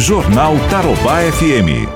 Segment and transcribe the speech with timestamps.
[0.00, 1.86] Jornal Tarobá FM.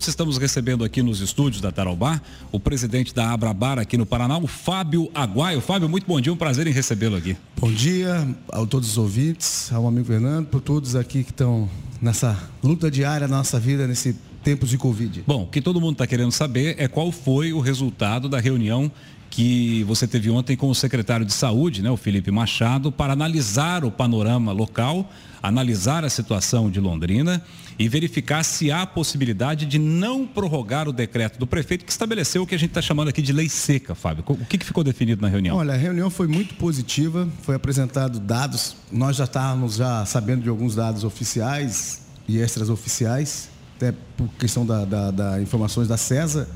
[0.00, 2.18] Estamos recebendo aqui nos estúdios da Tarobá
[2.50, 5.60] o presidente da Abrabar aqui no Paraná, o Fábio Aguaio.
[5.60, 7.36] Fábio, muito bom dia, um prazer em recebê-lo aqui.
[7.60, 11.68] Bom dia a todos os ouvintes, ao amigo Fernando, por todos aqui que estão
[12.00, 15.24] nessa luta diária na nossa vida, nesse tempos de Covid.
[15.26, 18.90] Bom, o que todo mundo está querendo saber é qual foi o resultado da reunião
[19.34, 23.84] que você teve ontem com o secretário de Saúde, né, o Felipe Machado, para analisar
[23.84, 25.10] o panorama local,
[25.42, 27.42] analisar a situação de Londrina
[27.76, 32.46] e verificar se há possibilidade de não prorrogar o decreto do prefeito que estabeleceu o
[32.46, 34.22] que a gente está chamando aqui de lei seca, Fábio.
[34.24, 35.56] O que, que ficou definido na reunião?
[35.56, 40.48] Olha, a reunião foi muito positiva, foi apresentado dados, nós já estávamos já sabendo de
[40.48, 46.48] alguns dados oficiais e extras oficiais, até por questão da, da, da informações da CESA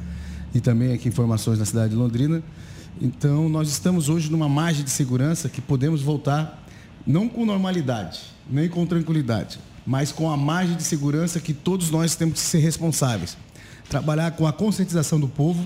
[0.55, 2.43] e também aqui informações da cidade de Londrina.
[3.01, 6.65] Então, nós estamos hoje numa margem de segurança que podemos voltar,
[7.07, 12.17] não com normalidade, nem com tranquilidade, mas com a margem de segurança que todos nós
[12.17, 13.37] temos que ser responsáveis.
[13.89, 15.65] Trabalhar com a conscientização do povo,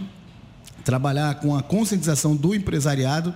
[0.84, 3.34] trabalhar com a conscientização do empresariado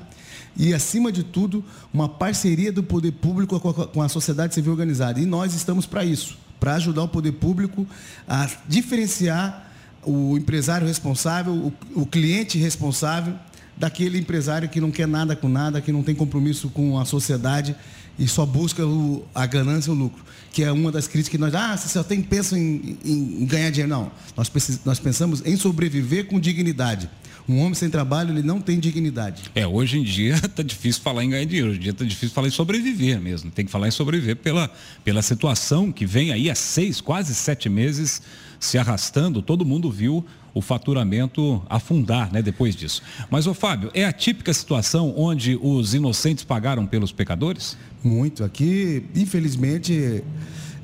[0.57, 5.21] e, acima de tudo, uma parceria do poder público com a sociedade civil organizada.
[5.21, 7.87] E nós estamos para isso, para ajudar o poder público
[8.29, 9.66] a diferenciar
[10.07, 13.35] o empresário responsável, o, o cliente responsável
[13.77, 17.77] daquele empresário que não quer nada com nada, que não tem compromisso com a sociedade
[18.19, 20.25] e só busca o, a ganância e o lucro.
[20.53, 23.71] Que é uma das críticas que nós, ah, você só tem pensa em, em, ganhar
[23.71, 23.91] dinheiro.
[23.91, 24.51] Não, nós,
[24.85, 27.11] nós pensamos em sobreviver com dignidade.
[27.49, 29.45] Um homem sem trabalho, ele não tem dignidade.
[29.55, 32.35] É, hoje em dia está difícil falar em ganhar dinheiro, hoje em dia está difícil
[32.35, 33.51] falar em sobreviver mesmo.
[33.51, 34.71] Tem que falar em sobreviver pela,
[35.05, 38.21] pela situação que vem aí há seis, quase sete meses
[38.59, 39.41] se arrastando.
[39.41, 43.03] Todo mundo viu o faturamento afundar né, depois disso.
[43.31, 47.77] Mas, ô Fábio, é a típica situação onde os inocentes pagaram pelos pecadores?
[48.03, 48.43] Muito.
[48.43, 50.25] Aqui, infelizmente,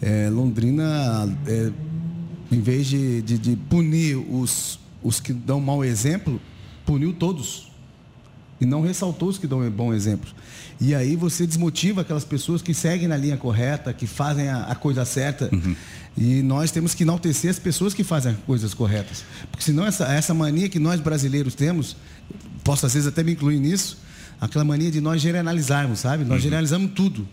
[0.01, 1.73] é, Londrina, é,
[2.53, 6.41] em vez de, de, de punir os, os que dão mau exemplo,
[6.85, 7.71] puniu todos.
[8.61, 10.31] E não ressaltou os que dão bom exemplo.
[10.81, 14.75] E aí você desmotiva aquelas pessoas que seguem na linha correta, que fazem a, a
[14.75, 15.48] coisa certa.
[15.53, 15.75] Uhum.
[16.17, 19.25] E nós temos que enaltecer as pessoas que fazem as coisas corretas.
[19.51, 21.97] Porque senão essa, essa mania que nós brasileiros temos,
[22.63, 23.98] posso às vezes até me incluir nisso,
[24.41, 26.25] aquela mania de nós generalizarmos, sabe?
[26.25, 26.42] Nós uhum.
[26.42, 27.27] generalizamos tudo.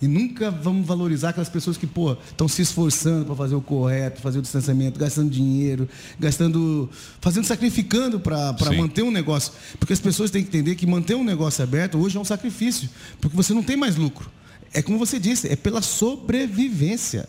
[0.00, 4.20] E nunca vamos valorizar aquelas pessoas que, pô, estão se esforçando para fazer o correto,
[4.20, 5.88] fazer o distanciamento, gastando dinheiro,
[6.20, 6.90] gastando,
[7.20, 9.52] fazendo, sacrificando para manter um negócio.
[9.78, 12.90] Porque as pessoas têm que entender que manter um negócio aberto hoje é um sacrifício,
[13.20, 14.30] porque você não tem mais lucro.
[14.72, 17.26] É como você disse, é pela sobrevivência.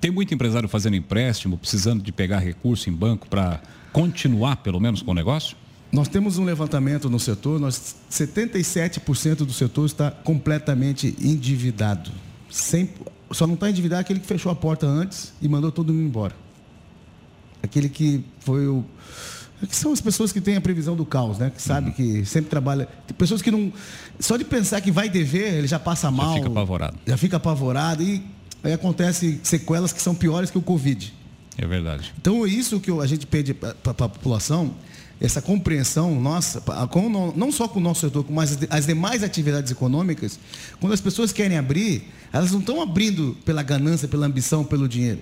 [0.00, 3.60] Tem muito empresário fazendo empréstimo, precisando de pegar recurso em banco para
[3.92, 5.56] continuar, pelo menos, com o negócio?
[5.90, 12.10] Nós temos um levantamento no setor, nós 77% do setor está completamente endividado.
[12.50, 12.90] Sem,
[13.30, 16.34] só não está endividado aquele que fechou a porta antes e mandou todo mundo embora.
[17.62, 18.84] Aquele que foi o.
[19.66, 21.50] Que são as pessoas que têm a previsão do caos, né?
[21.50, 21.92] Que sabe uhum.
[21.94, 22.86] que sempre trabalha.
[23.06, 23.72] Tem pessoas que não.
[24.20, 26.34] Só de pensar que vai dever, ele já passa mal.
[26.34, 26.96] Já fica apavorado.
[27.06, 28.22] Já fica apavorado e
[28.62, 31.12] aí acontece sequelas que são piores que o Covid.
[31.58, 32.14] É verdade.
[32.18, 34.74] Então, é isso que a gente pede para a população
[35.20, 39.72] essa compreensão nossa, com, não só com o nosso setor, com as, as demais atividades
[39.72, 40.38] econômicas,
[40.80, 45.20] quando as pessoas querem abrir, elas não estão abrindo pela ganância, pela ambição, pelo dinheiro.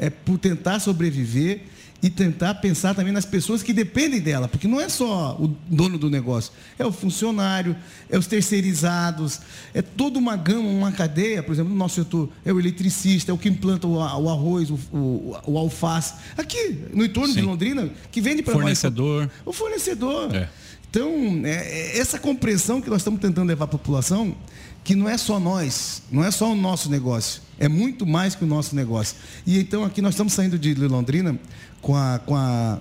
[0.00, 1.60] É por tentar sobreviver
[2.02, 5.98] e tentar pensar também nas pessoas que dependem dela, porque não é só o dono
[5.98, 7.76] do negócio, é o funcionário,
[8.08, 9.40] é os terceirizados,
[9.74, 13.34] é toda uma gama, uma cadeia, por exemplo, no nosso setor, é o eletricista, é
[13.34, 17.40] o que implanta o, arroz, o, o, o alface, aqui no entorno Sim.
[17.40, 19.26] de Londrina, que vende para fornecedor.
[19.26, 20.34] Mais, o fornecedor.
[20.34, 20.48] É.
[20.90, 24.34] Então, é, é, essa compreensão que nós estamos tentando levar à população,
[24.82, 28.44] que não é só nós, não é só o nosso negócio, é muito mais que
[28.44, 29.16] o nosso negócio.
[29.46, 31.38] E então aqui nós estamos saindo de Londrina
[31.80, 32.80] com a, com a,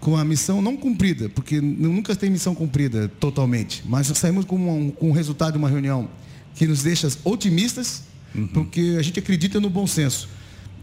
[0.00, 4.56] com a missão não cumprida, porque nunca tem missão cumprida totalmente, mas nós saímos com,
[4.56, 6.08] um, com o resultado de uma reunião
[6.54, 8.02] que nos deixa otimistas,
[8.34, 8.46] uhum.
[8.48, 10.28] porque a gente acredita no bom senso.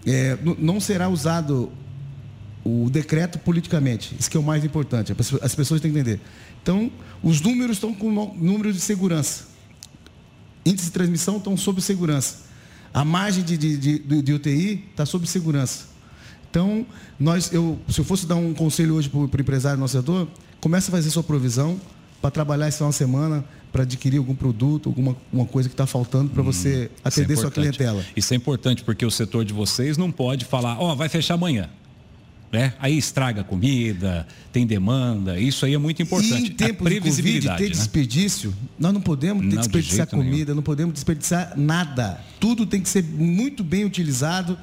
[0.05, 1.71] É, não será usado
[2.63, 6.19] o decreto politicamente, isso que é o mais importante, as pessoas têm que entender.
[6.61, 6.91] Então,
[7.21, 9.47] os números estão com números de segurança.
[10.69, 12.37] Índice de transmissão estão sob segurança.
[12.93, 15.87] A margem de, de, de, de UTI está sob segurança.
[16.49, 16.85] Então,
[17.19, 20.27] nós, eu, se eu fosse dar um conselho hoje para o empresário no setor,
[20.59, 21.79] comece a fazer sua provisão
[22.21, 26.31] para trabalhar final de semana, para adquirir algum produto, alguma uma coisa que está faltando
[26.31, 28.03] para hum, você é atender é sua clientela.
[28.15, 31.35] Isso é importante porque o setor de vocês não pode falar, ó, oh, vai fechar
[31.35, 31.69] amanhã.
[32.51, 32.73] Né?
[32.79, 36.43] Aí estraga a comida, tem demanda, isso aí é muito importante.
[36.43, 37.69] E em tempos de Covid, ter né?
[37.69, 40.55] desperdício, nós não podemos ter não, desperdiçar de comida, nenhum.
[40.55, 42.19] não podemos desperdiçar nada.
[42.39, 44.57] Tudo tem que ser muito bem utilizado,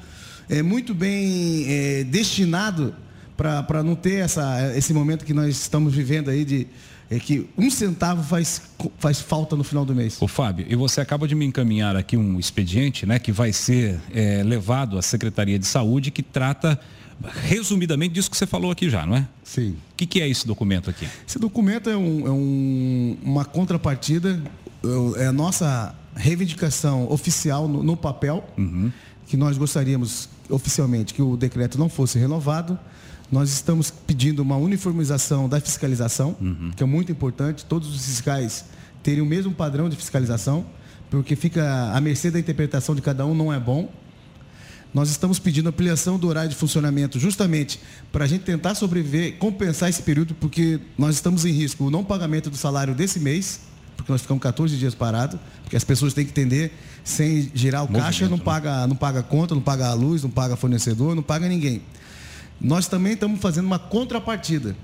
[0.49, 2.93] é, muito bem é, destinado
[3.37, 6.67] para não ter essa, esse momento que nós estamos vivendo aí de
[7.09, 8.61] é que um centavo faz,
[8.99, 10.17] faz falta no final do mês.
[10.21, 13.97] O Fábio, e você acaba de me encaminhar aqui um expediente, né, que vai ser
[14.13, 16.77] é, levado à Secretaria de Saúde que trata
[17.23, 19.27] resumidamente disso que você falou aqui já, não é?
[19.43, 19.71] Sim.
[19.71, 21.07] O que, que é esse documento aqui?
[21.27, 24.41] Esse documento é, um, é um, uma contrapartida,
[25.17, 28.91] é a nossa reivindicação oficial no, no papel, uhum.
[29.27, 32.77] que nós gostaríamos oficialmente que o decreto não fosse renovado.
[33.31, 36.71] Nós estamos pedindo uma uniformização da fiscalização, uhum.
[36.75, 38.65] que é muito importante, todos os fiscais
[39.03, 40.65] terem o mesmo padrão de fiscalização,
[41.09, 43.89] porque fica à mercê da interpretação de cada um, não é bom.
[44.97, 47.79] Nós estamos pedindo ampliação do horário de funcionamento justamente
[48.11, 52.03] para a gente tentar sobreviver, compensar esse período, porque nós estamos em risco o não
[52.03, 53.59] pagamento do salário desse mês,
[53.95, 56.73] porque nós ficamos 14 dias parados, porque as pessoas têm que entender,
[57.03, 58.43] sem girar o Movimento, caixa, não, né?
[58.43, 61.83] paga, não paga conta, não paga a luz, não paga fornecedor, não paga ninguém.
[62.59, 64.75] Nós também estamos fazendo uma contrapartida.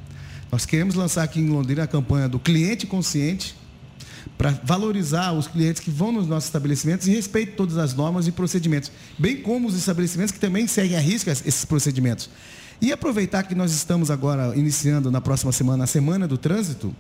[0.51, 3.56] Nós queremos lançar aqui em Londrina a campanha do cliente consciente,
[4.38, 8.31] para valorizar os clientes que vão nos nossos estabelecimentos e respeito todas as normas e
[8.31, 12.30] procedimentos, bem como os estabelecimentos que também seguem a risca esses procedimentos.
[12.81, 16.94] E aproveitar que nós estamos agora iniciando na próxima semana a Semana do Trânsito,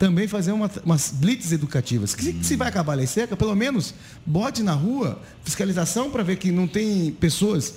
[0.00, 2.14] também fazer uma, umas blitz educativas.
[2.14, 3.94] Que se, vai acabar a lei seca, pelo menos
[4.24, 7.74] bote na rua fiscalização para ver que não tem pessoas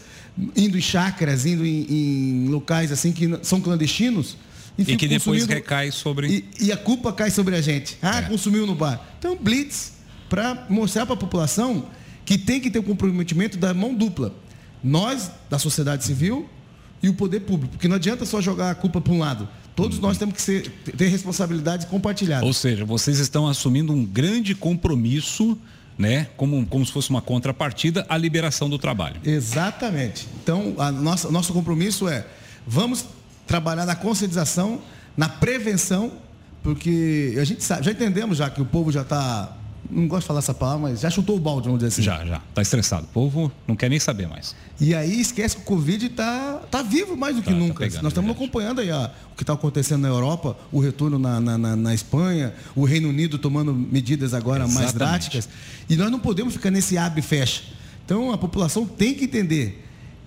[0.55, 4.37] indo em chácaras, indo em, em locais assim que são clandestinos,
[4.77, 6.27] e, e que depois recai sobre.
[6.59, 7.97] E, e, a culpa cai sobre a gente.
[8.01, 8.21] Ah, é.
[8.23, 9.01] consumiu no bar.
[9.19, 9.93] Então, blitz,
[10.29, 11.85] para mostrar para a população
[12.25, 14.33] que tem que ter o um comprometimento da mão dupla.
[14.83, 16.49] Nós, da sociedade civil,
[17.03, 17.73] e o poder público.
[17.73, 19.47] Porque não adianta só jogar a culpa para um lado.
[19.75, 22.45] Todos nós temos que ser, ter responsabilidade compartilhada.
[22.45, 25.57] Ou seja, vocês estão assumindo um grande compromisso,
[25.97, 26.27] né?
[26.37, 29.19] Como, como se fosse uma contrapartida à liberação do trabalho.
[29.23, 30.27] Exatamente.
[30.41, 32.25] Então, a nossa, nosso compromisso é
[32.65, 33.05] vamos
[33.45, 34.81] trabalhar na conscientização,
[35.15, 36.11] na prevenção,
[36.61, 39.55] porque a gente sabe, já entendemos já que o povo já está,
[39.91, 42.01] não gosto de falar essa palavra, mas já chutou o balde, vamos dizer assim.
[42.01, 42.41] Já, já.
[42.49, 43.03] Está estressado.
[43.03, 44.55] O povo não quer nem saber mais.
[44.79, 47.73] E aí esquece que o Covid está tá vivo mais do que tá, tá nunca.
[47.73, 51.19] Tá pegando, Nós estamos acompanhando aí ó, o que está acontecendo na Europa, o retorno
[51.19, 54.81] na, na, na, na, Espanha, o Reino Unido tomando medidas agora Exatamente.
[54.81, 55.49] mais drásticas.
[55.89, 57.63] E nós não podemos ficar nesse abre e fecha.
[58.05, 59.82] Então a população tem que entender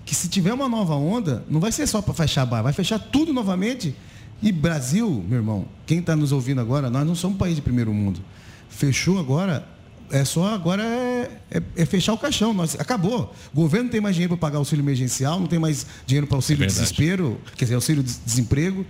[0.07, 2.97] que se tiver uma nova onda, não vai ser só para fechar bar, vai fechar
[2.97, 3.93] tudo novamente.
[4.41, 7.61] E Brasil, meu irmão, quem está nos ouvindo agora, nós não somos um país de
[7.61, 8.21] primeiro mundo.
[8.69, 9.67] Fechou agora,
[10.09, 12.53] é só agora é, é, é fechar o caixão.
[12.53, 13.35] Nós, acabou.
[13.51, 16.37] O governo não tem mais dinheiro para pagar auxílio emergencial, não tem mais dinheiro para
[16.37, 18.85] auxílio é desespero, quer dizer, auxílio de desemprego,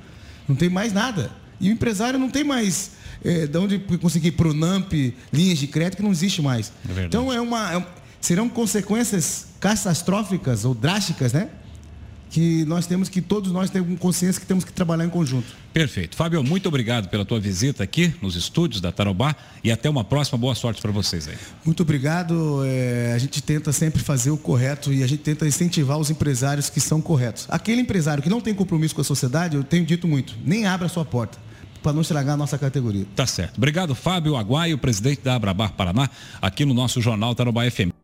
[0.47, 1.31] não tem mais nada.
[1.59, 2.91] E o empresário não tem mais
[3.25, 4.93] é, de onde conseguir Pronamp,
[5.33, 6.71] linhas de crédito, que não existe mais.
[6.95, 7.87] É então é uma, é,
[8.21, 11.49] serão consequências catastróficas ou drásticas, né?
[12.29, 15.47] que nós temos que, todos nós temos consciência que temos que trabalhar em conjunto.
[15.73, 16.15] Perfeito.
[16.15, 20.37] Fábio, muito obrigado pela tua visita aqui nos estúdios da Tarobá e até uma próxima.
[20.37, 21.37] Boa sorte para vocês aí.
[21.63, 22.63] Muito obrigado.
[22.65, 26.69] É, a gente tenta sempre fazer o correto e a gente tenta incentivar os empresários
[26.69, 27.45] que são corretos.
[27.49, 30.87] Aquele empresário que não tem compromisso com a sociedade, eu tenho dito muito, nem abra
[30.87, 31.37] a sua porta
[31.81, 33.05] para não estragar a nossa categoria.
[33.15, 33.57] Tá certo.
[33.57, 36.09] Obrigado, Fábio Aguaio, presidente da Abrabar Paraná,
[36.41, 37.97] aqui no nosso Jornal Tarobá FM.